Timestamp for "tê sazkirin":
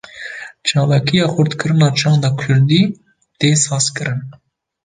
3.39-4.19